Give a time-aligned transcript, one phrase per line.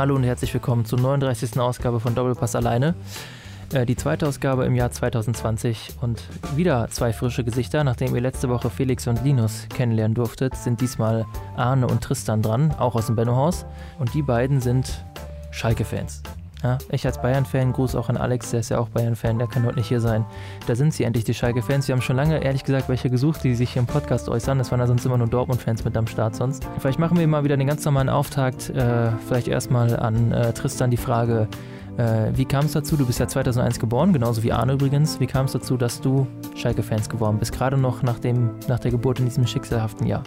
[0.00, 1.60] Hallo und herzlich willkommen zur 39.
[1.60, 2.94] Ausgabe von Doppelpass alleine.
[3.70, 6.22] Äh, die zweite Ausgabe im Jahr 2020 und
[6.56, 7.84] wieder zwei frische Gesichter.
[7.84, 12.74] Nachdem ihr letzte Woche Felix und Linus kennenlernen durftet, sind diesmal Arne und Tristan dran,
[12.78, 13.66] auch aus dem Bennohaus.
[13.98, 15.04] Und die beiden sind
[15.50, 16.22] Schalke-Fans.
[16.62, 19.64] Ja, ich als Bayern-Fan, Gruß auch an Alex, der ist ja auch Bayern-Fan, der kann
[19.64, 20.26] heute nicht hier sein.
[20.66, 21.88] Da sind sie endlich, die Schalke-Fans.
[21.88, 24.60] Wir haben schon lange, ehrlich gesagt, welche gesucht, die sich hier im Podcast äußern.
[24.60, 26.68] Es waren ja sonst immer nur Dortmund-Fans mit am Start sonst.
[26.78, 28.68] Vielleicht machen wir mal wieder den ganz normalen Auftakt.
[28.70, 31.48] Äh, vielleicht erstmal an äh, Tristan die Frage,
[31.96, 32.96] äh, wie kam es dazu?
[32.96, 35.18] Du bist ja 2001 geboren, genauso wie Arne übrigens.
[35.18, 38.90] Wie kam es dazu, dass du Schalke-Fans geworden bist, gerade noch nach, dem, nach der
[38.90, 40.24] Geburt in diesem schicksalhaften Jahr?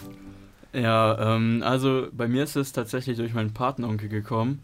[0.74, 4.62] Ja, ähm, also bei mir ist es tatsächlich durch meinen Patenonkel gekommen.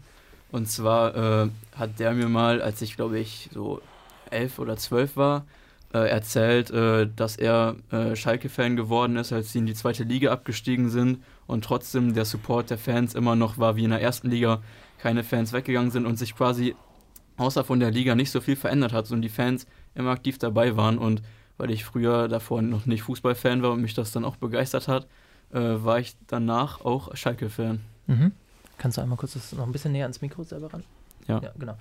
[0.52, 3.80] Und zwar äh, hat der mir mal, als ich glaube ich so
[4.30, 5.46] elf oder zwölf war,
[5.92, 10.30] äh, erzählt, äh, dass er äh, Schalke-Fan geworden ist, als sie in die zweite Liga
[10.30, 14.30] abgestiegen sind und trotzdem der Support der Fans immer noch war wie in der ersten
[14.30, 14.62] Liga,
[14.98, 16.76] keine Fans weggegangen sind und sich quasi
[17.36, 20.76] außer von der Liga nicht so viel verändert hat und die Fans immer aktiv dabei
[20.76, 21.22] waren und
[21.56, 25.06] weil ich früher davor noch nicht Fußballfan war und mich das dann auch begeistert hat,
[25.52, 27.80] äh, war ich danach auch Schalke-Fan.
[28.06, 28.32] Mhm.
[28.80, 30.82] Kannst du einmal kurz das noch ein bisschen näher ans Mikro selber ran?
[31.28, 31.38] Ja.
[31.42, 31.74] Ja, genau.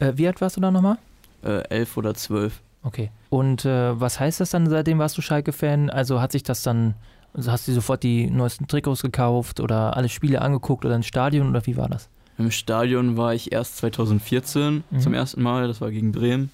[0.00, 0.98] Äh, wie alt warst du da nochmal?
[1.44, 2.60] Äh, elf oder zwölf.
[2.82, 3.10] Okay.
[3.28, 5.88] Und äh, was heißt das dann, seitdem warst du Schalke-Fan?
[5.88, 6.94] Also hat sich das dann,
[7.32, 11.48] also hast du sofort die neuesten Trikots gekauft oder alle Spiele angeguckt oder ins Stadion
[11.48, 12.08] oder wie war das?
[12.38, 15.00] Im Stadion war ich erst 2014 Mhm.
[15.00, 16.50] zum ersten Mal, das war gegen Bremen.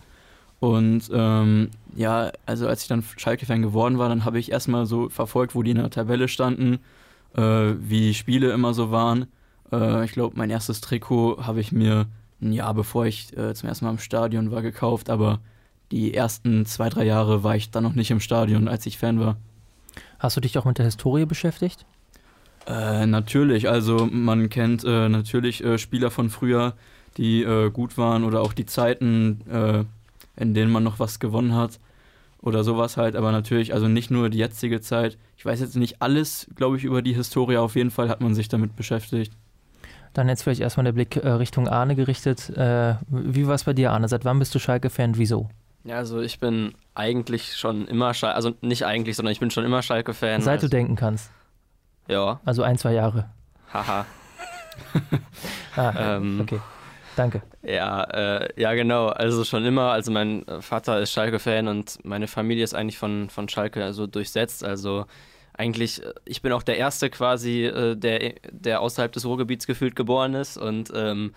[0.61, 5.09] Und ähm, ja, also als ich dann Schalke-Fan geworden war, dann habe ich erstmal so
[5.09, 6.79] verfolgt, wo die in der Tabelle standen,
[7.37, 9.27] äh, wie die Spiele immer so waren.
[9.73, 12.07] Äh, ich glaube, mein erstes Trikot habe ich mir
[12.41, 15.41] ein Jahr bevor ich äh, zum ersten Mal im Stadion war gekauft, aber
[15.91, 19.21] die ersten zwei, drei Jahre war ich dann noch nicht im Stadion, als ich Fan
[19.21, 19.37] war.
[20.19, 21.87] Hast du dich auch mit der Historie beschäftigt?
[22.67, 26.75] Äh, natürlich, also man kennt äh, natürlich äh, Spieler von früher,
[27.17, 29.85] die äh, gut waren oder auch die Zeiten, äh,
[30.37, 31.79] in denen man noch was gewonnen hat
[32.43, 35.17] oder sowas halt, aber natürlich, also nicht nur die jetzige Zeit.
[35.37, 38.35] Ich weiß jetzt nicht alles, glaube ich, über die Historie, auf jeden Fall hat man
[38.35, 39.33] sich damit beschäftigt.
[40.17, 42.49] Dann jetzt vielleicht erstmal der Blick äh, Richtung Arne gerichtet.
[42.49, 44.09] Äh, wie war es bei dir, Arne?
[44.09, 45.19] Seit wann bist du Schalke-Fan?
[45.19, 45.51] Wieso?
[45.85, 49.65] Ja, also ich bin eigentlich schon immer Schalke, also nicht eigentlich, sondern ich bin schon
[49.67, 50.41] immer Schalke-Fan.
[50.41, 51.31] Seit du also, denken kannst.
[52.09, 53.29] Ja, Also ein, zwei Jahre.
[53.73, 54.07] haha.
[55.77, 56.61] Ah, Ähm, okay.
[57.17, 57.43] Danke.
[57.63, 59.09] Ja, äh, ja, genau.
[59.09, 59.91] Also schon immer.
[59.93, 64.65] Also mein Vater ist Schalke-Fan und meine Familie ist eigentlich von, von Schalke also durchsetzt.
[64.65, 65.05] Also
[65.57, 69.97] eigentlich, äh, ich bin auch der Erste quasi, äh, der, der außerhalb des Ruhrgebiets gefühlt
[69.97, 70.57] geboren ist.
[70.57, 71.33] Und ähm,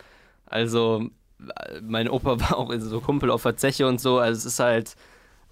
[0.45, 1.09] also
[1.39, 4.19] äh, mein Opa war auch so Kumpel auf der Zeche und so.
[4.19, 4.95] Also es ist halt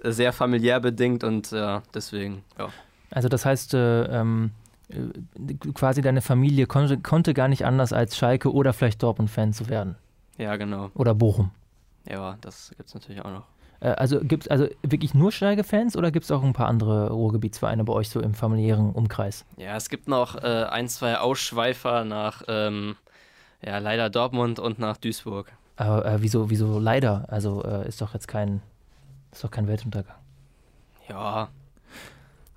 [0.03, 2.69] sehr familiär bedingt und ja, deswegen, ja.
[3.09, 4.51] Also das heißt, äh, ähm,
[4.89, 9.69] äh, quasi deine Familie konnte, konnte gar nicht anders als Schalke oder vielleicht Dortmund-Fan zu
[9.69, 9.95] werden.
[10.37, 10.91] Ja, genau.
[10.93, 11.51] Oder Bochum.
[12.07, 13.45] Ja, das gibt es natürlich auch noch.
[13.79, 17.11] Äh, also gibt es also wirklich nur Schalke-Fans oder gibt es auch ein paar andere
[17.11, 19.45] Ruhrgebietsvereine bei euch so im familiären Umkreis?
[19.57, 22.95] Ja, es gibt noch äh, ein, zwei Ausschweifer nach, ähm,
[23.61, 25.51] ja, leider Dortmund und nach Duisburg.
[25.75, 27.25] Aber äh, wieso, wieso leider?
[27.29, 28.61] Also äh, ist doch jetzt kein,
[29.31, 30.15] ist doch kein Weltuntergang.
[31.07, 31.49] Ja,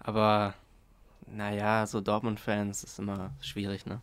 [0.00, 0.54] aber
[1.26, 4.00] naja, so Dortmund-Fans ist immer schwierig, ne?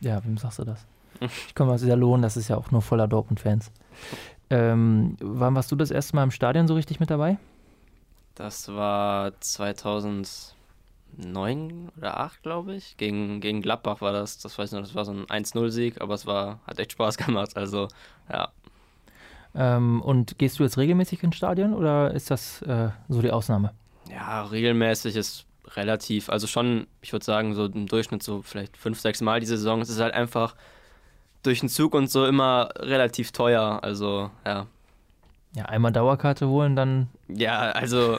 [0.00, 0.86] Ja, wem sagst du das?
[1.46, 3.70] Ich komme aus Lohn, das ist ja auch nur voller Dortmund-Fans.
[4.50, 7.38] Ähm, wann warst du das erste Mal im Stadion so richtig mit dabei?
[8.34, 12.96] Das war 2009 oder 8, glaube ich.
[12.96, 16.14] Gegen, gegen Gladbach war das, das weiß ich noch, das war so ein 1-0-Sieg, aber
[16.14, 17.56] es war, hat echt Spaß gemacht.
[17.56, 17.88] Also,
[18.30, 18.48] ja.
[19.54, 23.72] Ähm, und gehst du jetzt regelmäßig ins Stadion oder ist das äh, so die Ausnahme?
[24.08, 25.46] Ja, regelmäßig ist
[25.76, 29.46] relativ, also schon, ich würde sagen, so im Durchschnitt so vielleicht fünf, sechs Mal die
[29.46, 29.80] Saison.
[29.80, 30.54] Es ist halt einfach
[31.42, 33.80] durch den Zug und so immer relativ teuer.
[33.82, 34.66] Also, ja.
[35.54, 38.18] Ja, einmal Dauerkarte holen, dann Ja, also,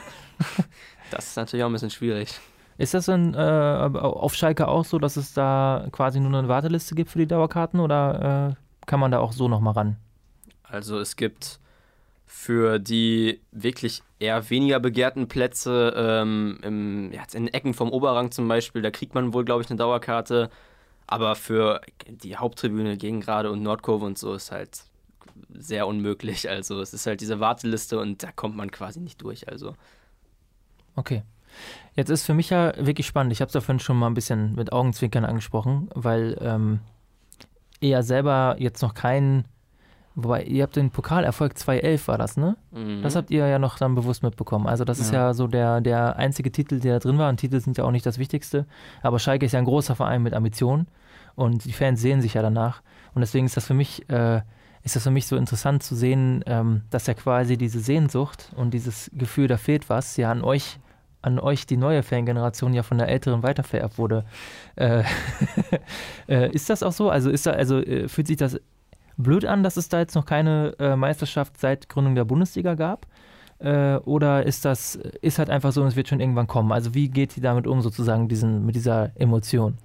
[1.10, 2.38] das ist natürlich auch ein bisschen schwierig.
[2.78, 6.94] ist das dann äh, auf Schalke auch so, dass es da quasi nur eine Warteliste
[6.94, 9.96] gibt für die Dauerkarten oder äh, kann man da auch so nochmal ran?
[10.64, 11.58] Also, es gibt
[12.26, 18.48] für die wirklich eher weniger begehrten Plätze ähm, im, ja, in Ecken vom Oberrang zum
[18.48, 20.50] Beispiel, da kriegt man wohl, glaube ich, eine Dauerkarte.
[21.12, 24.84] Aber für die Haupttribüne, Gegengrade und Nordkurve und so ist halt
[25.50, 26.48] sehr unmöglich.
[26.50, 29.48] Also es ist halt diese Warteliste und da kommt man quasi nicht durch.
[29.48, 29.74] Also
[30.96, 31.22] Okay.
[31.94, 33.32] Jetzt ist für mich ja wirklich spannend.
[33.32, 36.80] Ich habe es ja vorhin schon mal ein bisschen mit Augenzwinkern angesprochen, weil ähm,
[37.80, 39.44] ihr ja selber jetzt noch keinen,
[40.14, 42.56] wobei ihr habt den Pokalerfolg 2011 war das, ne?
[42.70, 43.02] mhm.
[43.02, 44.66] Das habt ihr ja noch dann bewusst mitbekommen.
[44.66, 45.26] Also das ist Ja.
[45.28, 47.28] ja so der, der einzige Titel, der da drin war.
[47.28, 48.66] Und Titel sind ja auch nicht das Wichtigste.
[49.02, 50.86] Aber Schalke ist ja ein großer Verein mit Ambitionen.
[51.34, 52.82] Und die Fans sehen sich ja danach.
[53.14, 54.42] Und deswegen ist das für mich, äh,
[54.82, 58.74] ist das für mich so interessant zu sehen, ähm, dass ja quasi diese Sehnsucht und
[58.74, 60.78] dieses Gefühl, da fehlt was, ja an euch,
[61.20, 64.24] an euch die neue Fangeneration ja von der älteren weitervererbt wurde.
[64.76, 65.04] Äh,
[66.28, 67.10] äh, ist das auch so?
[67.10, 68.58] Also ist da, also äh, fühlt sich das
[69.16, 73.06] blöd an, dass es da jetzt noch keine äh, Meisterschaft seit Gründung der Bundesliga gab?
[73.58, 76.72] Äh, oder ist das, ist halt einfach so und es wird schon irgendwann kommen?
[76.72, 79.78] Also wie geht ihr damit um, sozusagen, diesen, mit dieser Emotion?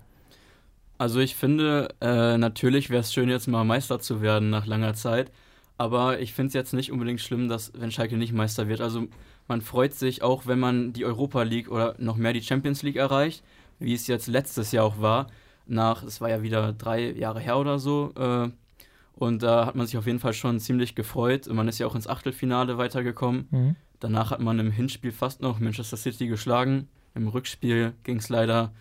[0.97, 4.93] Also ich finde, äh, natürlich wäre es schön, jetzt mal Meister zu werden nach langer
[4.93, 5.31] Zeit.
[5.77, 8.81] Aber ich finde es jetzt nicht unbedingt schlimm, dass wenn Schalke nicht Meister wird.
[8.81, 9.07] Also
[9.47, 12.95] man freut sich auch, wenn man die Europa League oder noch mehr die Champions League
[12.95, 13.43] erreicht,
[13.79, 15.27] wie es jetzt letztes Jahr auch war.
[15.67, 18.11] Nach, es war ja wieder drei Jahre her oder so.
[18.15, 18.49] Äh,
[19.13, 21.47] und da hat man sich auf jeden Fall schon ziemlich gefreut.
[21.51, 23.47] Man ist ja auch ins Achtelfinale weitergekommen.
[23.51, 23.75] Mhm.
[23.99, 26.87] Danach hat man im Hinspiel fast noch Manchester City geschlagen.
[27.15, 28.71] Im Rückspiel ging es leider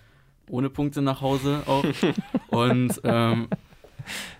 [0.50, 1.84] ohne Punkte nach Hause auch.
[2.48, 3.48] und ähm,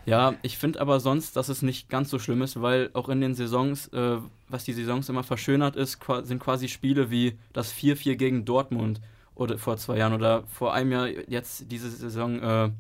[0.05, 3.21] ja, ich finde aber sonst, dass es nicht ganz so schlimm ist, weil auch in
[3.21, 4.19] den Saisons, äh,
[4.49, 9.01] was die Saisons immer verschönert ist, sind quasi Spiele wie das 4-4 gegen Dortmund
[9.35, 12.71] oder vor zwei Jahren oder vor einem Jahr jetzt diese Saison, äh,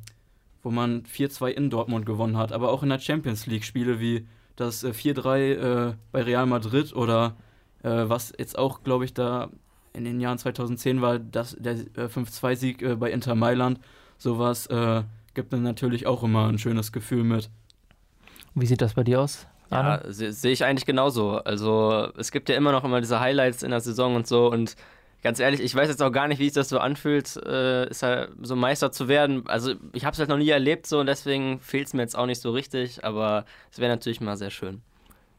[0.62, 4.26] wo man 4-2 in Dortmund gewonnen hat, aber auch in der Champions League Spiele wie
[4.54, 5.38] das äh, 4-3
[5.90, 7.36] äh, bei Real Madrid oder
[7.82, 9.50] äh, was jetzt auch, glaube ich, da
[9.96, 13.80] in den Jahren 2010 war das, der 5-2-Sieg äh, äh, bei Inter Mailand.
[14.18, 15.02] Sowas äh,
[15.34, 17.50] gibt dann natürlich auch immer ein schönes Gefühl mit.
[18.54, 19.46] Wie sieht das bei dir aus?
[19.70, 21.38] Ja, sehe seh ich eigentlich genauso.
[21.38, 24.76] Also es gibt ja immer noch immer diese Highlights in der Saison und so und
[25.22, 28.02] ganz ehrlich, ich weiß jetzt auch gar nicht, wie sich das so anfühlt, äh, ist
[28.02, 29.46] halt so Meister zu werden.
[29.48, 32.16] Also ich habe es halt noch nie erlebt so und deswegen fehlt es mir jetzt
[32.16, 34.82] auch nicht so richtig, aber es wäre natürlich mal sehr schön.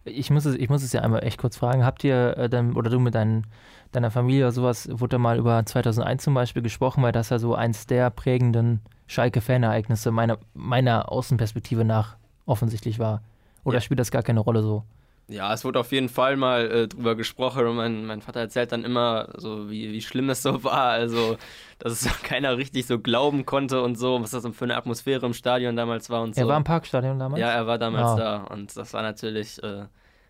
[0.07, 1.86] Ich muss, es, ich muss es ja einmal echt kurz fragen.
[1.86, 3.48] Habt ihr äh, dann, oder du mit deinen,
[3.92, 7.39] deiner Familie oder sowas, wurde da mal über 2001 zum Beispiel gesprochen, weil das ja
[7.39, 13.21] so eins der prägenden Schalke-Fanereignisse meiner, meiner Außenperspektive nach offensichtlich war?
[13.63, 13.81] Oder ja.
[13.81, 14.83] spielt das gar keine Rolle so?
[15.30, 18.71] Ja, es wurde auf jeden Fall mal äh, drüber gesprochen und mein, mein Vater erzählt
[18.71, 20.92] dann immer, so wie, wie schlimm es so war.
[20.92, 21.38] Also,
[21.80, 25.33] dass es keiner richtig so glauben konnte und so, was das für eine Atmosphäre im
[25.33, 26.42] Stadion damals war und so.
[26.42, 27.42] Er war im Parkstadion damals?
[27.42, 28.18] Ja, er war damals oh.
[28.18, 29.86] da und das war natürlich äh,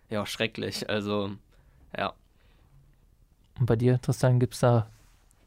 [0.10, 0.90] ja schrecklich.
[0.90, 1.32] Also,
[1.98, 2.14] ja.
[3.60, 4.88] Und bei dir, Tristan, gibt es da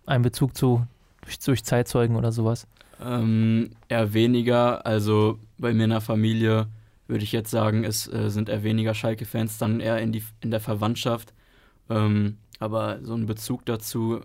[0.06, 0.86] einen Bezug zu
[1.22, 2.66] durch, durch Zeitzeugen oder sowas?
[3.02, 4.84] Ähm, eher weniger.
[4.84, 6.66] Also bei mir in der Familie
[7.06, 10.50] würde ich jetzt sagen, es äh, sind eher weniger Schalke-Fans, dann eher in, die, in
[10.50, 11.32] der Verwandtschaft.
[11.88, 14.20] Ähm, aber so einen Bezug dazu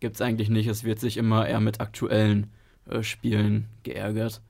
[0.00, 0.66] gibt es eigentlich nicht.
[0.66, 2.50] Es wird sich immer eher mit aktuellen
[2.88, 4.40] äh, Spielen geärgert.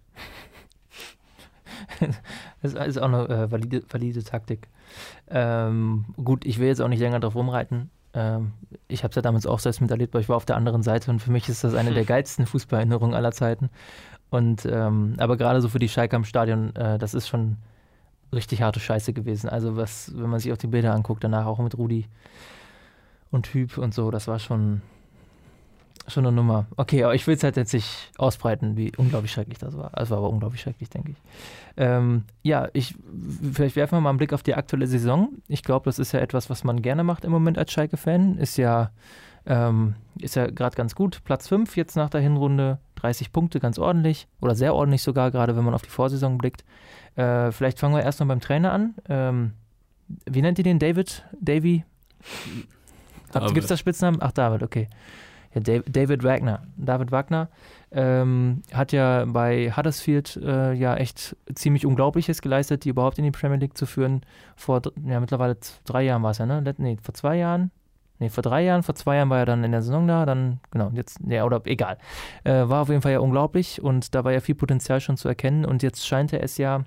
[2.63, 4.69] das ist auch eine äh, valide, valide Taktik.
[5.29, 7.91] Ähm, gut, ich will jetzt auch nicht länger drauf rumreiten.
[8.15, 8.53] Ähm,
[8.89, 11.11] ich habe es ja damals auch selbst miterlebt, weil ich war auf der anderen Seite
[11.11, 13.71] und für mich ist das eine der geilsten Fußballerinnerungen aller Zeiten.
[14.31, 17.57] Und ähm, aber gerade so für die Schalke am Stadion, äh, das ist schon
[18.33, 19.49] richtig harte Scheiße gewesen.
[19.49, 22.07] Also was, wenn man sich auch die Bilder anguckt, danach auch mit Rudi
[23.31, 24.83] und Hüb und so, das war schon
[26.07, 26.67] schon eine Nummer.
[26.77, 29.91] Okay, aber ich will es halt jetzt nicht ausbreiten, wie unglaublich schrecklich das war.
[29.95, 31.17] Es war aber unglaublich schrecklich, denke ich.
[31.77, 32.95] Ähm, ja, ich
[33.53, 35.31] vielleicht werfen wir mal einen Blick auf die aktuelle Saison.
[35.49, 38.37] Ich glaube, das ist ja etwas, was man gerne macht im Moment als Schalke-Fan.
[38.39, 38.91] Ist ja
[39.47, 41.23] ähm, ist ja gerade ganz gut.
[41.25, 42.79] Platz 5 jetzt nach der Hinrunde.
[42.97, 44.27] 30 Punkte, ganz ordentlich.
[44.41, 46.65] Oder sehr ordentlich sogar, gerade wenn man auf die Vorsaison blickt.
[47.17, 48.95] Äh, vielleicht fangen wir erstmal beim Trainer an.
[49.09, 49.53] Ähm,
[50.27, 50.79] wie nennt ihr den?
[50.79, 51.25] David?
[51.41, 51.85] Davy?
[53.33, 54.21] Gibt es da Spitznamen?
[54.23, 54.89] Ach, David, okay.
[55.55, 56.63] Ja, David Wagner.
[56.77, 57.49] David Wagner
[57.93, 63.31] ähm, hat ja bei Huddersfield äh, ja echt ziemlich Unglaubliches geleistet, die überhaupt in die
[63.31, 64.23] Premier League zu führen.
[64.57, 66.75] Vor ja, mittlerweile drei Jahren war es ja, ne?
[66.79, 67.71] Nee, vor zwei Jahren.
[68.19, 70.61] Nee, vor drei Jahren, vor zwei Jahren war er dann in der Saison da, dann,
[70.71, 71.99] genau, jetzt, ja, oder egal.
[72.45, 75.29] Äh, war auf jeden Fall ja unglaublich und da war ja viel Potenzial schon zu
[75.29, 76.85] erkennen und jetzt scheint er es ja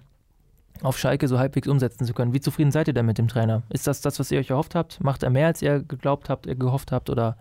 [0.84, 2.34] auf Schalke so halbwegs umsetzen zu können.
[2.34, 3.64] Wie zufrieden seid ihr denn mit dem Trainer?
[3.70, 5.04] Ist das das, was ihr euch erhofft habt?
[5.04, 7.38] Macht er mehr, als ihr geglaubt habt, ihr gehofft habt oder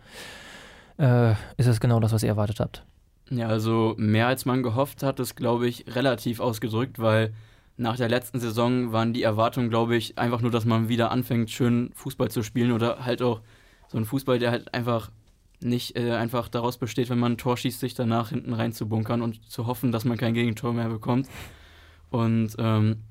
[0.99, 2.85] äh, ist es genau das, was ihr erwartet habt?
[3.31, 7.33] Ja, also mehr als man gehofft hat, ist, glaube ich, relativ ausgedrückt, weil
[7.77, 11.51] nach der letzten Saison waren die Erwartungen, glaube ich, einfach nur, dass man wieder anfängt,
[11.51, 13.41] schön Fußball zu spielen oder halt auch
[13.89, 15.11] so ein Fußball, der halt einfach
[15.61, 18.89] nicht äh, einfach daraus besteht, wenn man ein Tor schießt, sich danach hinten rein zu
[18.89, 21.29] bunkern und zu hoffen, dass man kein Gegentor mehr bekommt.
[22.11, 23.03] Und ähm,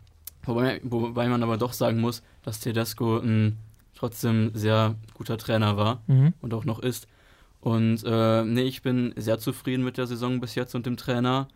[0.44, 3.58] wobei, wobei man aber doch sagen muss, dass Tedesco ein
[3.96, 6.34] trotzdem sehr guter Trainer war mhm.
[6.42, 7.08] und auch noch ist.
[7.65, 11.48] Und äh, nee, ich bin sehr zufrieden mit der Saison bis jetzt und dem Trainer.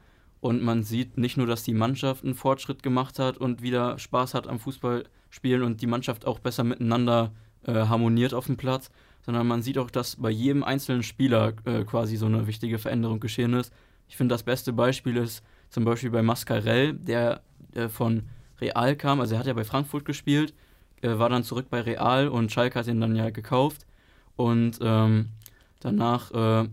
[0.42, 4.34] Und man sieht nicht nur, dass die Mannschaft einen Fortschritt gemacht hat und wieder Spaß
[4.34, 7.32] hat am Fußballspielen und die Mannschaft auch besser miteinander
[7.68, 8.90] äh, harmoniert auf dem Platz,
[9.24, 13.20] sondern man sieht auch, dass bei jedem einzelnen Spieler äh, quasi so eine wichtige Veränderung
[13.20, 13.72] geschehen ist.
[14.08, 17.44] Ich finde, das beste Beispiel ist Zum Beispiel bei Mascarell, der
[17.76, 18.24] äh, von
[18.60, 20.56] Real kam, also er hat ja bei Frankfurt gespielt,
[21.04, 23.86] äh, war dann zurück bei Real und Schalke hat ihn dann ja gekauft.
[24.40, 25.30] Und ähm,
[25.80, 26.70] danach äh,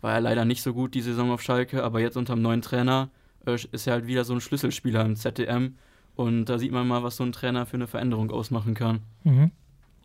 [0.00, 2.62] war er leider nicht so gut die Saison auf Schalke, aber jetzt unter dem neuen
[2.62, 3.10] Trainer
[3.46, 5.76] äh, ist er halt wieder so ein Schlüsselspieler im ZDM.
[6.16, 9.02] Und da sieht man mal, was so ein Trainer für eine Veränderung ausmachen kann.
[9.24, 9.50] Mhm.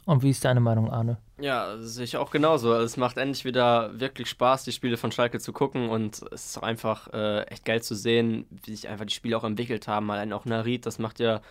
[0.06, 1.18] Und wie ist deine Meinung, Arne?
[1.39, 2.72] Ja, sehe ich auch genauso.
[2.72, 6.48] Also es macht endlich wieder wirklich Spaß, die Spiele von Schalke zu gucken und es
[6.48, 9.88] ist auch einfach äh, echt geil zu sehen, wie sich einfach die Spiele auch entwickelt
[9.88, 10.10] haben.
[10.10, 11.41] Allein auch Narit, das macht ja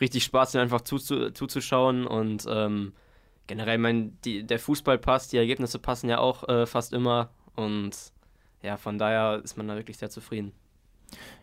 [0.00, 2.94] richtig Spaß, den einfach zuzu zuzuschauen und ähm,
[3.46, 7.92] generell, mein, die, der Fußball passt, die Ergebnisse passen ja auch äh, fast immer und
[8.62, 10.52] ja, von daher ist man da wirklich sehr zufrieden.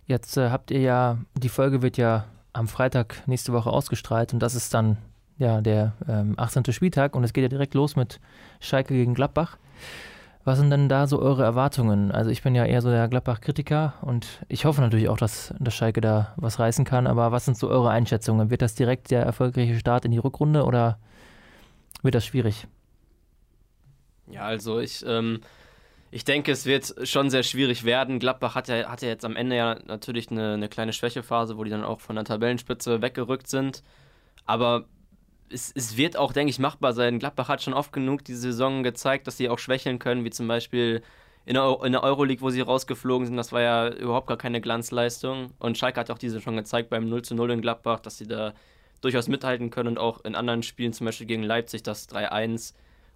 [0.05, 4.39] Jetzt äh, habt ihr ja, die Folge wird ja am Freitag nächste Woche ausgestrahlt und
[4.39, 4.98] das ist dann
[5.38, 6.72] ja, der ähm, 18.
[6.72, 8.19] Spieltag und es geht ja direkt los mit
[8.60, 9.57] Schalke gegen Gladbach.
[10.45, 12.12] Was sind denn da so eure Erwartungen?
[12.12, 15.74] Also ich bin ja eher so der Gladbach-Kritiker und ich hoffe natürlich auch, dass, dass
[15.74, 18.50] Schalke da was reißen kann, aber was sind so eure Einschätzungen?
[18.50, 20.98] Wird das direkt der erfolgreiche Start in die Rückrunde oder
[22.01, 22.67] wird das schwierig?
[24.27, 25.41] Ja, also ich, ähm,
[26.12, 28.19] ich denke, es wird schon sehr schwierig werden.
[28.19, 31.63] Gladbach hat ja, hat ja jetzt am Ende ja natürlich eine, eine kleine Schwächephase, wo
[31.63, 33.83] die dann auch von der Tabellenspitze weggerückt sind.
[34.45, 34.85] Aber
[35.50, 37.19] es, es wird auch, denke ich, machbar sein.
[37.19, 40.47] Gladbach hat schon oft genug diese Saison gezeigt, dass sie auch schwächeln können, wie zum
[40.47, 41.01] Beispiel
[41.45, 43.38] in der, in der Euroleague, wo sie rausgeflogen sind.
[43.38, 45.51] Das war ja überhaupt gar keine Glanzleistung.
[45.59, 48.27] Und Schalke hat auch diese schon gezeigt beim 0 zu 0 in Gladbach, dass sie
[48.27, 48.53] da
[49.03, 52.74] durchaus mithalten können und auch in anderen Spielen, zum Beispiel gegen Leipzig, das 3-1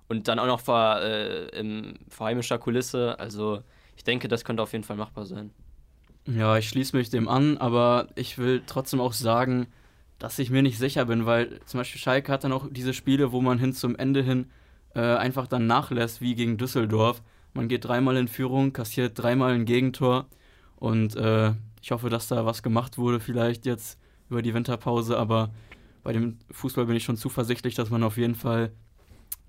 [0.10, 3.20] und dann auch noch vor, äh, im, vor heimischer Kulisse.
[3.20, 3.62] Also
[3.96, 5.52] ich denke, das könnte auf jeden Fall machbar sein.
[6.26, 9.68] Ja, ich schließe mich dem an, aber ich will trotzdem auch sagen,
[10.20, 13.32] dass ich mir nicht sicher bin, weil zum Beispiel Schalke hat dann auch diese Spiele,
[13.32, 14.50] wo man hin zum Ende hin
[14.94, 17.22] äh, einfach dann nachlässt, wie gegen Düsseldorf.
[17.54, 20.26] Man geht dreimal in Führung, kassiert dreimal ein Gegentor
[20.76, 23.98] und äh, ich hoffe, dass da was gemacht wurde, vielleicht jetzt
[24.30, 25.52] über die Winterpause, aber
[26.04, 28.72] bei dem Fußball bin ich schon zuversichtlich, dass man auf jeden Fall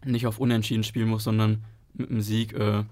[0.05, 1.65] nicht auf Unentschieden spielen muss, sondern
[1.95, 2.85] mit einem Sieg äh,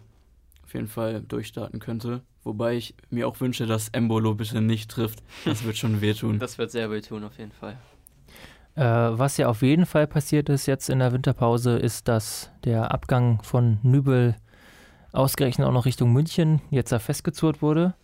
[0.64, 2.22] auf jeden Fall durchstarten könnte.
[2.42, 5.22] Wobei ich mir auch wünsche, dass Embolo bitte nicht trifft.
[5.44, 6.38] Das wird schon wehtun.
[6.46, 7.76] Das wird sehr wehtun, auf jeden Fall.
[8.76, 12.92] Äh, was ja auf jeden Fall passiert ist jetzt in der Winterpause, ist, dass der
[12.92, 14.36] Abgang von Nübel
[15.12, 17.94] ausgerechnet auch noch Richtung München jetzt da festgezurrt wurde.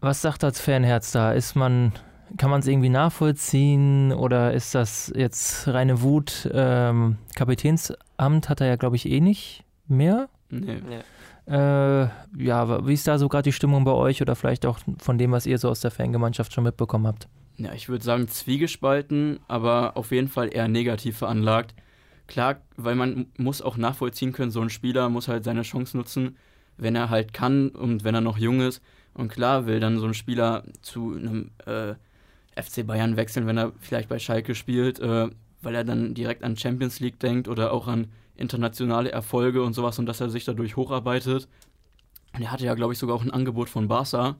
[0.00, 1.32] Was sagt das Fanherz da?
[1.32, 1.92] Ist man,
[2.36, 6.48] kann man es irgendwie nachvollziehen oder ist das jetzt reine Wut?
[6.52, 10.28] Ähm, Kapitänsamt hat er ja, glaube ich, eh nicht mehr.
[10.50, 10.80] Nee.
[10.90, 11.02] Ja.
[12.04, 15.18] Äh, ja, wie ist da so gerade die Stimmung bei euch oder vielleicht auch von
[15.18, 17.28] dem, was ihr so aus der Fangemeinschaft schon mitbekommen habt?
[17.56, 21.74] Ja, ich würde sagen zwiegespalten, aber auf jeden Fall eher negativ veranlagt.
[22.26, 26.36] Klar, weil man muss auch nachvollziehen können, so ein Spieler muss halt seine Chance nutzen,
[26.76, 28.80] wenn er halt kann und wenn er noch jung ist.
[29.14, 31.94] Und klar will dann so ein Spieler zu einem äh,
[32.62, 35.28] FC Bayern wechseln, wenn er vielleicht bei Schalke spielt, äh,
[35.62, 39.98] weil er dann direkt an Champions League denkt oder auch an internationale Erfolge und sowas
[39.98, 41.48] und dass er sich dadurch hocharbeitet.
[42.34, 44.36] Und er hatte ja, glaube ich, sogar auch ein Angebot von Barca.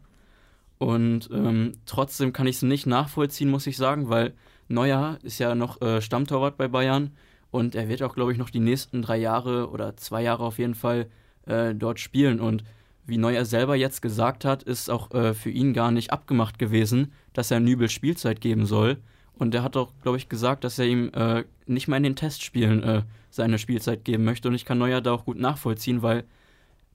[0.79, 4.33] Und ähm, trotzdem kann ich es nicht nachvollziehen, muss ich sagen, weil
[4.69, 7.11] Neuer ist ja noch äh, Stammtorwart bei Bayern
[7.51, 10.59] und er wird auch, glaube ich, noch die nächsten drei Jahre oder zwei Jahre auf
[10.59, 11.11] jeden Fall
[11.47, 12.41] äh, dort spielen.
[12.41, 12.65] Und
[13.11, 17.13] wie Neuer selber jetzt gesagt hat, ist auch äh, für ihn gar nicht abgemacht gewesen,
[17.33, 18.99] dass er Nübel Spielzeit geben soll.
[19.35, 22.17] Und er hat auch, glaube ich, gesagt, dass er ihm äh, nicht mal in den
[22.17, 24.49] Testspielen äh, seine Spielzeit geben möchte.
[24.49, 26.25] Und ich kann Neuer da auch gut nachvollziehen, weil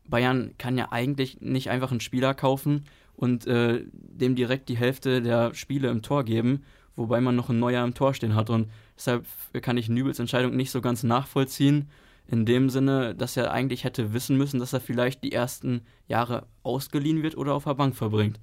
[0.08, 5.22] Bayern kann ja eigentlich nicht einfach einen Spieler kaufen und äh, dem direkt die Hälfte
[5.22, 6.64] der Spiele im Tor geben,
[6.96, 8.50] wobei man noch einen Neuer im Tor stehen hat.
[8.50, 9.26] Und deshalb
[9.62, 11.90] kann ich Nübels Entscheidung nicht so ganz nachvollziehen.
[12.28, 16.48] In dem Sinne, dass er eigentlich hätte wissen müssen, dass er vielleicht die ersten Jahre
[16.64, 18.40] ausgeliehen wird oder auf der Bank verbringt.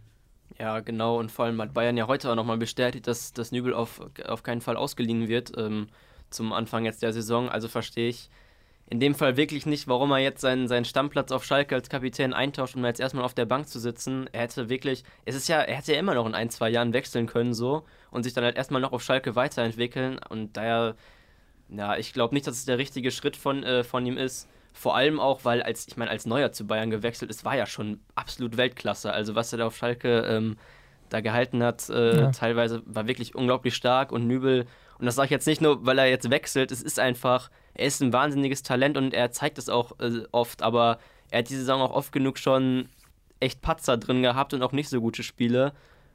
[0.59, 1.19] Ja, genau.
[1.19, 4.43] Und vor allem hat Bayern ja heute auch nochmal bestätigt, dass das Nübel auf, auf
[4.43, 5.89] keinen Fall ausgeliehen wird ähm,
[6.31, 7.49] zum Anfang jetzt der Saison.
[7.49, 8.31] Also verstehe ich
[8.93, 12.35] in dem Fall wirklich nicht, warum er jetzt seinen, seinen Stammplatz auf Schalke als Kapitän
[12.35, 14.29] eintauscht, um jetzt erstmal auf der Bank zu sitzen.
[14.33, 16.93] Er hätte wirklich, es ist ja, er hätte ja immer noch in ein, zwei Jahren
[16.93, 20.21] wechseln können so und sich dann halt erstmal noch auf Schalke weiterentwickeln.
[20.29, 20.95] Und daher,
[21.77, 24.49] ja, ich glaube nicht, dass es der richtige Schritt von, äh, von ihm ist.
[24.73, 27.67] Vor allem auch, weil als, ich meine, als Neuer zu Bayern gewechselt ist, war ja
[27.67, 29.13] schon absolut Weltklasse.
[29.13, 30.57] Also was er da auf Schalke ähm,
[31.11, 32.31] da gehalten hat, äh, ja.
[32.31, 34.67] teilweise war wirklich unglaublich stark und Nübel.
[34.99, 37.87] Und das sage ich jetzt nicht nur, weil er jetzt wechselt, es ist einfach, er
[37.87, 40.99] ist ein wahnsinniges Talent und er zeigt es auch äh, oft, aber
[41.31, 42.89] er hat diese Saison auch oft genug schon
[43.41, 45.73] echt Patzer drin gehabt und auch nicht so gute Spiele.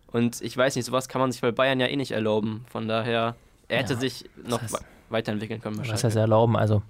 [0.08, 2.66] Und ich weiß nicht, sowas kann man sich bei Bayern ja eh nicht erlauben.
[2.70, 3.36] Von daher,
[3.68, 6.04] er hätte ja, sich noch heißt, weiterentwickeln können wahrscheinlich.
[6.04, 6.56] Was heißt erlauben?
[6.56, 6.82] Also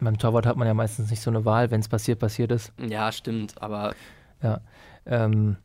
[0.00, 2.72] beim Torwart hat man ja meistens nicht so eine Wahl, wenn es passiert, passiert ist.
[2.78, 3.94] Ja, stimmt, aber.
[4.42, 4.60] Ja.
[5.06, 5.56] Ähm,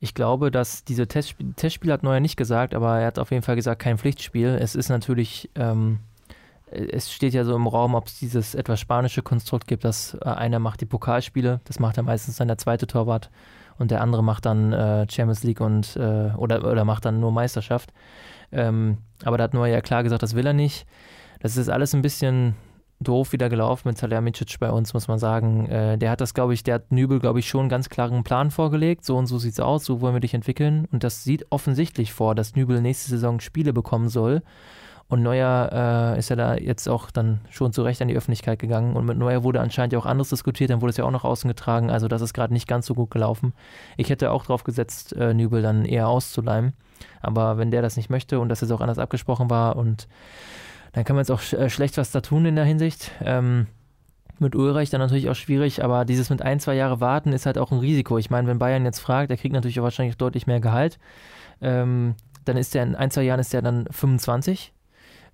[0.00, 3.42] ich glaube, dass diese Testspiel, Testspiel hat Neuer nicht gesagt, aber er hat auf jeden
[3.42, 4.58] Fall gesagt, kein Pflichtspiel.
[4.60, 6.00] Es ist natürlich, ähm,
[6.70, 10.28] es steht ja so im Raum, ob es dieses etwas spanische Konstrukt gibt, dass äh,
[10.28, 13.30] einer macht die Pokalspiele, das macht er meistens dann der zweite Torwart
[13.78, 17.32] und der andere macht dann äh, Champions League und äh, oder, oder macht dann nur
[17.32, 17.92] Meisterschaft.
[18.52, 20.86] Ähm, aber da hat Neuer ja klar gesagt, das will er nicht.
[21.40, 22.54] Das ist alles ein bisschen
[23.00, 25.66] doof wieder gelaufen mit Salihamidzic bei uns, muss man sagen.
[25.66, 28.24] Äh, der hat das, glaube ich, der hat Nübel, glaube ich, schon einen ganz klaren
[28.24, 29.04] Plan vorgelegt.
[29.04, 30.86] So und so sieht es aus, so wollen wir dich entwickeln.
[30.90, 34.42] Und das sieht offensichtlich vor, dass Nübel nächste Saison Spiele bekommen soll.
[35.06, 38.58] Und Neuer äh, ist ja da jetzt auch dann schon zu Recht an die Öffentlichkeit
[38.58, 38.94] gegangen.
[38.94, 41.24] Und mit Neuer wurde anscheinend ja auch anderes diskutiert, dann wurde es ja auch nach
[41.24, 41.90] außen getragen.
[41.90, 43.54] Also das ist gerade nicht ganz so gut gelaufen.
[43.96, 46.74] Ich hätte auch drauf gesetzt, äh, Nübel dann eher auszuleihen.
[47.22, 50.08] Aber wenn der das nicht möchte und das jetzt auch anders abgesprochen war und
[50.92, 53.12] dann kann man jetzt auch sch äh, schlecht was da tun in der Hinsicht.
[53.22, 53.66] Ähm,
[54.38, 57.58] mit Ulreich dann natürlich auch schwierig, aber dieses mit ein, zwei Jahre warten ist halt
[57.58, 58.18] auch ein Risiko.
[58.18, 60.98] Ich meine, wenn Bayern jetzt fragt, der kriegt natürlich auch wahrscheinlich deutlich mehr Gehalt,
[61.60, 62.14] ähm,
[62.44, 64.72] dann ist der in ein, zwei Jahren ist der dann 25.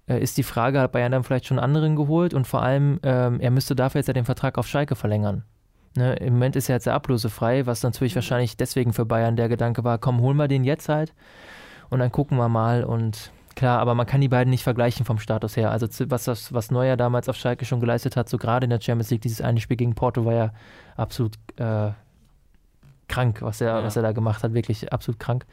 [0.06, 3.40] Äh, ist die Frage, hat Bayern dann vielleicht schon anderen geholt und vor allem, ähm,
[3.40, 5.44] er müsste dafür jetzt ja den Vertrag auf Schalke verlängern.
[5.96, 9.48] Ne, Im Moment ist er jetzt ja ablosefrei, was natürlich wahrscheinlich deswegen für Bayern der
[9.48, 11.14] Gedanke war, komm, holen wir den jetzt halt
[11.88, 15.18] und dann gucken wir mal und Klar, aber man kann die beiden nicht vergleichen vom
[15.18, 15.70] Status her.
[15.70, 18.80] Also was, das, was Neuer damals auf Schalke schon geleistet hat, so gerade in der
[18.80, 20.52] Champions League, dieses eine Spiel gegen Porto war ja
[20.96, 21.90] absolut äh,
[23.08, 23.84] krank, was er, ja.
[23.84, 25.46] was er da gemacht hat, wirklich absolut krank.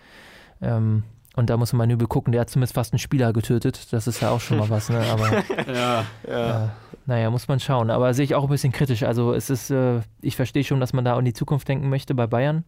[0.61, 1.03] Ähm,
[1.35, 3.93] und da muss man mal übel gucken, der hat zumindest fast einen Spieler getötet.
[3.93, 5.01] Das ist ja auch schon mal was, ne?
[5.11, 5.31] Aber
[5.73, 6.65] ja, ja.
[6.65, 6.67] Äh,
[7.05, 7.89] naja, muss man schauen.
[7.89, 9.03] Aber sehe ich auch ein bisschen kritisch.
[9.03, 12.13] Also es ist, äh, ich verstehe schon, dass man da an die Zukunft denken möchte
[12.15, 12.65] bei Bayern.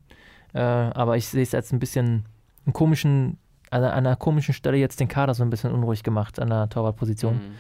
[0.54, 2.26] Äh, aber ich sehe es als ein bisschen
[2.66, 3.38] einen komischen
[3.74, 7.36] an, einer komischen Stelle jetzt den Kader so ein bisschen unruhig gemacht an der Torwartposition,
[7.36, 7.56] mhm.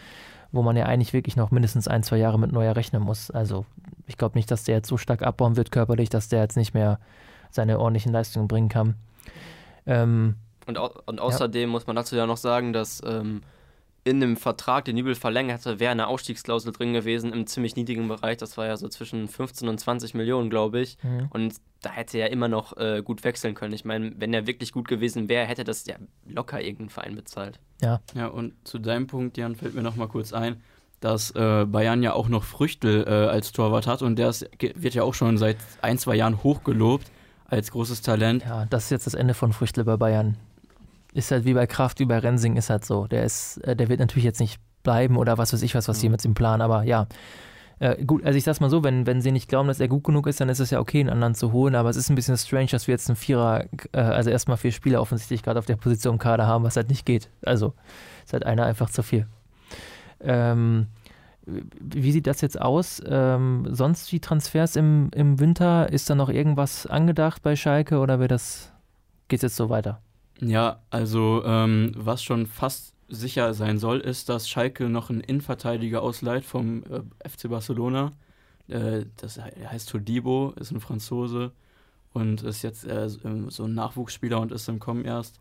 [0.51, 3.31] wo man ja eigentlich wirklich noch mindestens ein, zwei Jahre mit Neuer rechnen muss.
[3.31, 3.65] Also
[4.07, 6.73] ich glaube nicht, dass der jetzt so stark abbauen wird körperlich, dass der jetzt nicht
[6.73, 6.99] mehr
[7.49, 8.95] seine ordentlichen Leistungen bringen kann.
[9.85, 10.35] Ähm,
[10.65, 11.67] und, au und außerdem ja.
[11.67, 13.41] muss man dazu ja noch sagen, dass ähm,
[14.05, 18.07] in dem Vertrag, den Nübel verlängert hatte, wäre eine Ausstiegsklausel drin gewesen im ziemlich niedrigen
[18.07, 18.37] Bereich.
[18.37, 20.97] Das war ja so zwischen 15 und 20 Millionen, glaube ich.
[21.03, 21.27] Mhm.
[21.29, 23.73] Und da hätte er ja immer noch äh, gut wechseln können.
[23.73, 25.95] Ich meine, wenn er wirklich gut gewesen wäre, hätte das ja
[26.27, 27.59] locker irgendein Verein bezahlt.
[27.81, 28.01] Ja.
[28.13, 30.61] Ja, und zu deinem Punkt, Jan, fällt mir noch mal kurz ein,
[30.99, 34.93] dass äh, Bayern ja auch noch Früchte äh, als Torwart hat und der ist, wird
[34.93, 37.09] ja auch schon seit ein, zwei Jahren hochgelobt
[37.45, 38.43] als großes Talent.
[38.43, 40.37] Ja, das ist jetzt das Ende von Früchtel bei Bayern
[41.13, 43.07] ist halt wie bei Kraft, wie bei Rensing ist halt so.
[43.07, 45.99] Der ist, äh, der wird natürlich jetzt nicht bleiben oder was weiß ich was, was
[45.99, 47.07] sie mit dem Plan, aber ja.
[47.79, 50.03] Äh, gut, also ich sag's mal so, wenn, wenn sie nicht glauben, dass er gut
[50.03, 52.15] genug ist, dann ist es ja okay, einen anderen zu holen, aber es ist ein
[52.15, 55.65] bisschen strange, dass wir jetzt einen Vierer, äh, also erstmal vier Spieler offensichtlich gerade auf
[55.65, 57.29] der Position im Kader haben, was halt nicht geht.
[57.43, 57.73] Also
[58.23, 59.27] ist halt einer einfach zu viel.
[60.21, 60.87] Ähm,
[61.45, 63.01] wie sieht das jetzt aus?
[63.05, 65.91] Ähm, sonst die Transfers im, im Winter?
[65.91, 68.71] Ist da noch irgendwas angedacht bei Schalke oder wird das,
[69.27, 69.99] geht's jetzt so weiter?
[70.45, 76.01] Ja, also ähm, was schon fast sicher sein soll, ist, dass Schalke noch einen Innenverteidiger
[76.01, 78.11] ausleiht vom äh, FC Barcelona.
[78.67, 81.51] Äh, das heißt Todibo, ist ein Franzose
[82.11, 85.39] und ist jetzt äh, ähm, so ein Nachwuchsspieler und ist im Kommen erst.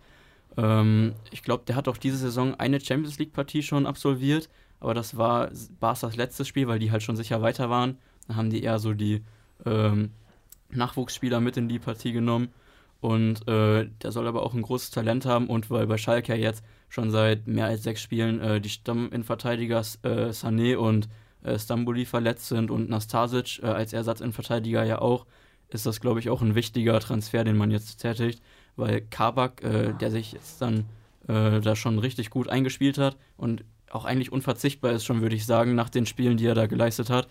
[0.56, 5.16] Ähm, ich glaube, der hat auch diese Saison eine Champions League-Partie schon absolviert, aber das
[5.16, 7.98] war Barca's letztes Spiel, weil die halt schon sicher weiter waren.
[8.28, 9.22] Dann haben die eher so die
[9.64, 10.10] ähm,
[10.70, 12.48] Nachwuchsspieler mit in die Partie genommen.
[13.02, 16.64] Und äh, der soll aber auch ein großes Talent haben und weil bei Schalke jetzt
[16.88, 21.08] schon seit mehr als sechs Spielen äh, die Stamminverteidiger äh, Sané und
[21.42, 25.26] äh, Stamboli verletzt sind und Nastasic äh, als Ersatzinverteidiger ja auch,
[25.70, 28.40] ist das, glaube ich, auch ein wichtiger Transfer, den man jetzt tätigt,
[28.76, 30.84] weil Kabak, äh, der sich jetzt dann
[31.26, 35.44] äh, da schon richtig gut eingespielt hat und auch eigentlich unverzichtbar ist schon, würde ich
[35.44, 37.26] sagen, nach den Spielen, die er da geleistet hat,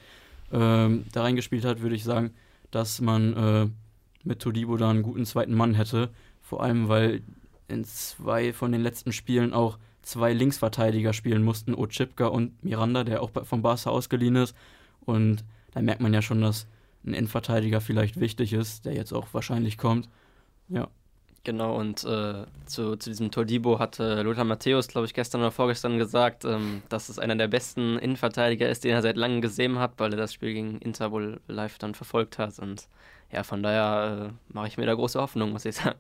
[0.52, 2.34] ähm, da reingespielt hat, würde ich sagen,
[2.72, 3.74] dass man
[4.26, 6.10] mit Todibo da einen guten zweiten Mann hätte.
[6.42, 7.22] Vor allem, weil
[7.68, 13.22] in zwei von den letzten Spielen auch zwei Linksverteidiger spielen mussten, Ochipka und Miranda, der
[13.22, 14.56] auch vom Barca ausgeliehen ist.
[15.02, 16.68] Und da merkt man ja schon, dass
[17.06, 20.10] ein Innenverteidiger vielleicht wichtig ist, der jetzt auch wahrscheinlich kommt.
[20.70, 20.90] Ja.
[21.44, 25.98] Genau, und äh, zu, zu diesem Todibo hatte Lothar Matthäus, glaube ich, gestern oder vorgestern
[25.98, 29.94] gesagt, ähm, dass es einer der besten Innenverteidiger ist, den er seit langem gesehen hat,
[29.98, 32.60] weil er das Spiel gegen Inter wohl live dann verfolgt hat.
[32.60, 32.88] Und
[33.32, 35.98] ja, von daher äh, mache ich mir da große Hoffnung, muss ich sagen.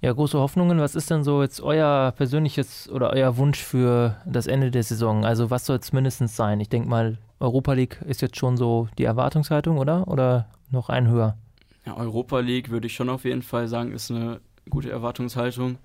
[0.00, 0.78] Ja, große Hoffnungen.
[0.78, 5.24] Was ist denn so jetzt euer persönliches oder euer Wunsch für das Ende der Saison?
[5.24, 6.60] Also was soll es mindestens sein?
[6.60, 10.06] Ich denke mal, Europa League ist jetzt schon so die Erwartungshaltung, oder?
[10.06, 11.36] Oder noch ein höher?
[11.86, 15.78] Ja, Europa League würde ich schon auf jeden Fall sagen, ist eine gute Erwartungshaltung.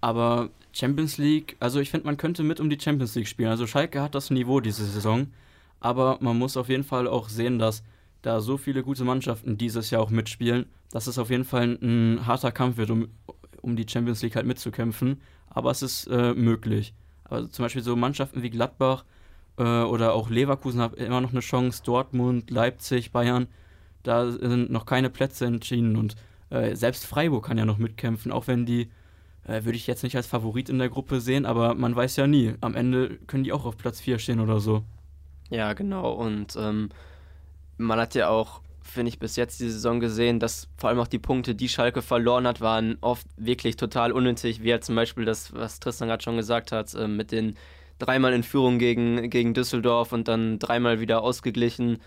[0.00, 3.50] Aber Champions League, also ich finde, man könnte mit um die Champions League spielen.
[3.50, 5.26] Also Schalke hat das Niveau diese Saison.
[5.80, 7.82] Aber man muss auf jeden Fall auch sehen, dass
[8.22, 12.18] da so viele gute Mannschaften dieses Jahr auch mitspielen, dass es auf jeden Fall ein,
[12.18, 13.08] ein harter Kampf wird, um,
[13.60, 15.20] um die Champions League halt mitzukämpfen.
[15.48, 16.94] Aber es ist äh, möglich.
[17.24, 19.04] Also zum Beispiel so Mannschaften wie Gladbach
[19.58, 23.48] äh, oder auch Leverkusen haben immer noch eine Chance, Dortmund, Leipzig, Bayern,
[24.02, 26.16] da sind noch keine Plätze entschieden und
[26.50, 28.90] äh, selbst Freiburg kann ja noch mitkämpfen, auch wenn die,
[29.44, 32.26] äh, würde ich jetzt nicht als Favorit in der Gruppe sehen, aber man weiß ja
[32.26, 32.54] nie.
[32.60, 34.82] Am Ende können die auch auf Platz 4 stehen oder so.
[35.50, 36.12] Ja, genau.
[36.12, 36.90] Und ähm,
[37.76, 41.08] man hat ja auch, finde ich, bis jetzt die Saison gesehen, dass vor allem auch
[41.08, 45.24] die Punkte, die Schalke verloren hat, waren oft wirklich total unnötig, wie ja zum Beispiel
[45.24, 47.56] das, was Tristan gerade schon gesagt hat, äh, mit den
[47.98, 51.98] dreimal in Führung gegen, gegen Düsseldorf und dann dreimal wieder ausgeglichen.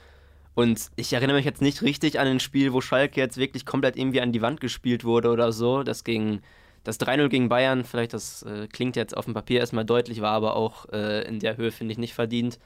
[0.56, 3.98] Und ich erinnere mich jetzt nicht richtig an ein Spiel, wo Schalke jetzt wirklich komplett
[3.98, 5.84] irgendwie an die Wand gespielt wurde oder so.
[5.84, 6.42] Das gegen
[6.84, 10.32] das 3-0 gegen Bayern, vielleicht das äh, klingt jetzt auf dem Papier erstmal deutlich, war
[10.32, 12.60] aber auch äh, in der Höhe, finde ich, nicht verdient.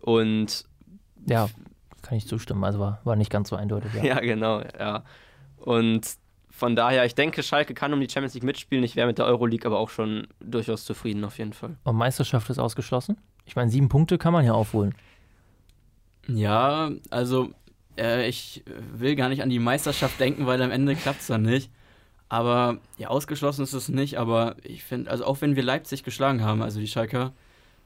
[0.00, 0.66] Und
[1.26, 1.48] ja,
[2.02, 2.62] kann ich zustimmen.
[2.64, 3.92] Also war, war nicht ganz so eindeutig.
[3.94, 4.04] Ja.
[4.04, 5.04] ja, genau, ja.
[5.56, 6.06] Und
[6.50, 8.84] von daher, ich denke, Schalke kann um die Champions League mitspielen.
[8.84, 11.76] Ich wäre mit der Euroleague aber auch schon durchaus zufrieden, auf jeden Fall.
[11.84, 13.16] Und Meisterschaft ist ausgeschlossen?
[13.46, 14.94] Ich meine, sieben Punkte kann man ja aufholen.
[16.28, 17.50] Ja, also
[17.96, 21.42] äh, ich will gar nicht an die Meisterschaft denken, weil am Ende klappt es dann
[21.42, 21.70] nicht.
[22.28, 24.18] Aber ja, ausgeschlossen ist es nicht.
[24.18, 27.32] Aber ich finde, also auch wenn wir Leipzig geschlagen haben, also die Schalker,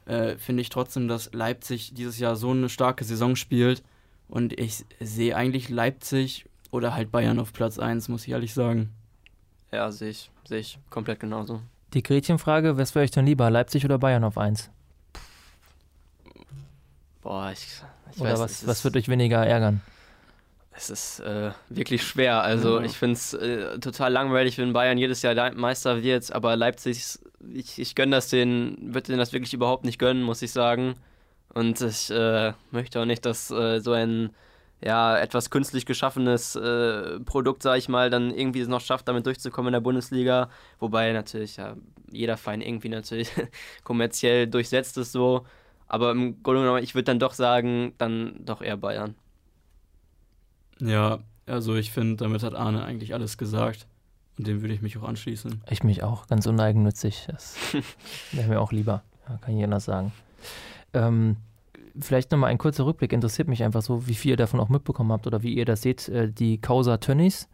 [0.06, 3.82] äh, finde ich trotzdem, dass Leipzig dieses Jahr so eine starke Saison spielt.
[4.28, 8.90] Und ich sehe eigentlich Leipzig oder halt Bayern auf Platz 1, muss ich ehrlich sagen.
[9.72, 11.60] Ja, sehe ich, sehe ich komplett genauso.
[11.94, 14.70] Die Gretchenfrage, was wäre euch denn lieber, Leipzig oder Bayern auf 1?
[17.22, 17.66] Boah, ich,
[18.14, 19.82] ich Oder weiß, was, was wird euch weniger ärgern?
[20.72, 22.42] Es ist äh, wirklich schwer.
[22.42, 22.84] Also Ja.
[22.84, 27.18] ich finde es äh, total langweilig, wenn Bayern jedes Jahr Le- Meister wird, aber Leipzig,
[27.52, 30.94] ich, ich gönne das denen, würde denen das wirklich überhaupt nicht gönnen, muss ich sagen.
[31.52, 34.30] Und ich äh, möchte auch nicht, dass äh, so ein
[34.82, 39.26] ja, etwas künstlich geschaffenes äh, Produkt, sage ich mal, dann irgendwie es noch schafft, damit
[39.26, 40.48] durchzukommen in der Bundesliga.
[40.78, 41.76] Wobei natürlich ja,
[42.10, 43.30] jeder Verein irgendwie natürlich
[43.84, 45.44] kommerziell durchsetzt ist so.
[45.90, 49.16] Aber im Grunde genommen, ich würde dann doch sagen, dann doch eher Bayern.
[50.78, 53.88] Ja, also ich finde, damit hat Arne eigentlich alles gesagt.
[54.38, 55.62] Und dem würde ich mich auch anschließen.
[55.68, 57.26] Ich mich auch, ganz uneigennützig.
[57.26, 57.56] Das
[58.30, 60.12] wäre mir auch lieber, ja, kann ich anders sagen.
[60.92, 61.38] Ähm,
[61.98, 65.10] vielleicht nochmal ein kurzer Rückblick, interessiert mich einfach so, wie viel ihr davon auch mitbekommen
[65.10, 67.48] habt oder wie ihr das seht, äh, die Causa Tönnies.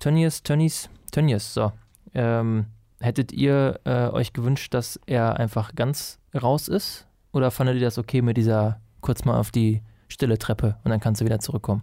[0.00, 1.72] Tönnies, Tönnies, Tönnies, so.
[2.14, 2.68] Ähm,
[3.00, 7.06] hättet ihr äh, euch gewünscht, dass er einfach ganz raus ist?
[7.36, 11.00] Oder fandet ihr das okay mit dieser kurz mal auf die stille Treppe und dann
[11.00, 11.82] kannst du wieder zurückkommen?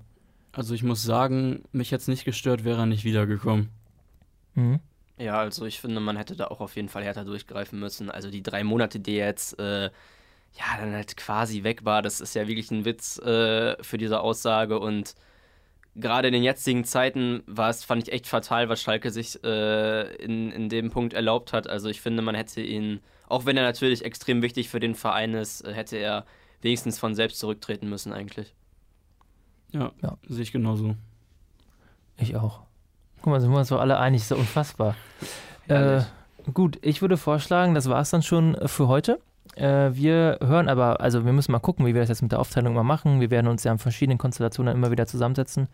[0.52, 3.70] Also ich muss sagen, mich jetzt nicht gestört, wäre er nicht wiedergekommen.
[4.56, 4.80] Mhm.
[5.20, 8.10] Ja, also ich finde, man hätte da auch auf jeden Fall härter durchgreifen müssen.
[8.10, 12.34] Also die drei Monate, die jetzt äh, ja dann halt quasi weg war, das ist
[12.34, 14.80] ja wirklich ein Witz äh, für diese Aussage.
[14.80, 15.14] Und
[15.96, 20.16] gerade in den jetzigen Zeiten war es, fand ich echt fatal, was Schalke sich äh,
[20.16, 21.68] in, in dem Punkt erlaubt hat.
[21.68, 23.02] Also ich finde, man hätte ihn,
[23.34, 26.26] auch wenn er natürlich extrem wichtig für den Verein ist, äh, hätte er
[26.62, 28.54] wenigstens von selbst zurücktreten müssen eigentlich.
[29.72, 30.18] Ja, Ja.
[30.28, 30.96] sehe ich genauso.
[32.18, 32.62] Ich auch.
[33.22, 34.96] Guck mal, sind wir uns doch alle einig, ist ja unfassbar.
[35.68, 36.02] äh,
[36.54, 39.20] gut, ich würde vorschlagen, das war es dann schon für heute.
[39.56, 42.40] Äh, wir hören aber, also wir müssen mal gucken, wie wir das jetzt mit der
[42.40, 43.20] Aufteilung mal machen.
[43.20, 45.68] Wir werden uns ja in verschiedenen Konstellationen immer wieder zusammensetzen.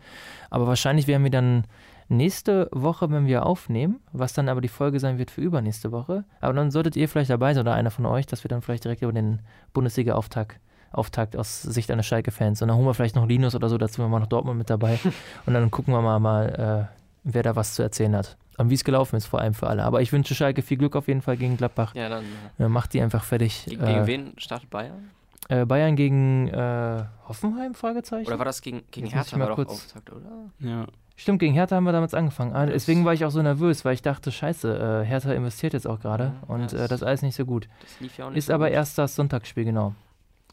[0.50, 1.64] Aber wahrscheinlich werden wir dann
[2.10, 6.24] nächste Woche, wenn wir aufnehmen, was dann aber die Folge sein wird für übernächste Woche.
[6.40, 8.84] Aber dann solltet ihr vielleicht dabei sein oder einer von euch, dass wir dann vielleicht
[8.84, 9.40] direkt über den
[9.72, 10.60] Bundesliga-Auftakt
[10.92, 12.60] Auftakt aus Sicht eines Schalke-Fans.
[12.62, 14.98] Und dann holen wir vielleicht noch Linus oder so dazu, wir noch Dortmund mit dabei.
[15.46, 18.36] Und dann gucken wir mal, mal äh, wer da was zu erzählen hat.
[18.58, 19.84] Und wie es gelaufen ist, vor allem für alle.
[19.84, 21.94] Aber ich wünsche Schalke viel Glück auf jeden Fall gegen Gladbach.
[21.94, 22.24] Ja, dann.
[22.58, 23.66] äh, Äh, macht die einfach fertig.
[23.68, 25.10] Gegen, gegen äh, wen startet Bayern?
[25.48, 27.74] äh, Bayern gegen äh, Hoffenheim?
[27.74, 28.26] Fragezeichen.
[28.26, 29.36] Oder war das gegen, gegen Hertha?
[29.36, 30.28] mal War doch kurz- Auftakt, oder?
[30.58, 30.86] Ja.
[31.20, 32.54] Stimmt, gegen Hertha haben wir damals angefangen.
[32.54, 35.74] Ah, Das- deswegen war ich auch so nervös, weil ich dachte, scheiße, äh, Hertha investiert
[35.74, 37.68] jetzt auch gerade Ja, und das- äh, das ist alles nicht so gut.
[37.82, 38.74] Das lief ja auch nicht Ist so aber gut.
[38.74, 39.94] erst das Sonntagsspiel, genau.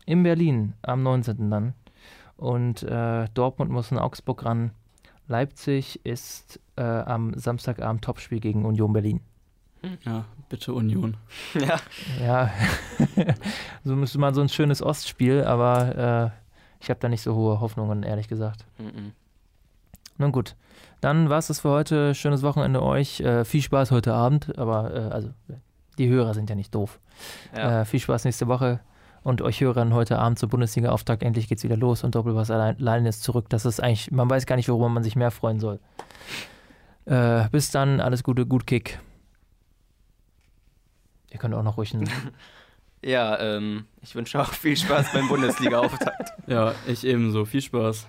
[0.05, 1.49] In Berlin am 19.
[1.49, 1.73] dann.
[2.35, 4.71] Und äh, Dortmund muss in Augsburg ran.
[5.29, 9.21] Leipzig ist äh, am Samstagabend Topspiel gegen Union Berlin.
[10.05, 11.15] Ja, bitte Union.
[11.53, 11.77] Ja,
[12.21, 12.51] Ja,
[13.85, 17.59] so müsste man so ein schönes Ostspiel, aber äh, ich habe da nicht so hohe
[17.61, 18.65] Hoffnungen, ehrlich gesagt.
[18.79, 19.13] mhm.
[20.17, 20.55] Nun gut,
[21.01, 22.15] dann war es das für heute.
[22.15, 23.19] Schönes Wochenende euch.
[23.19, 25.29] Äh, viel Spaß heute Abend, aber äh, also
[25.97, 26.99] die Hörer sind ja nicht doof.
[27.55, 27.81] ja.
[27.81, 28.79] Äh, viel Spaß nächste Woche
[29.23, 31.21] und euch Hörern heute Abend zur Bundesliga-Auftakt.
[31.21, 33.47] Endlich geht's wieder los und Doppelpass allein, allein ist zurück.
[33.49, 35.79] Das ist eigentlich, man weiß gar nicht, worüber man sich mehr freuen soll.
[37.05, 38.99] Äh, bis dann, alles Gute, gut Kick.
[41.29, 42.09] Ihr könnt auch noch ruhig einen
[43.03, 46.31] ja ähm, ich wünsche auch viel Spaß beim Bundesliga-Auftakt.
[46.47, 47.43] Ja, ich ebenso.
[47.45, 48.07] Viel Spaß.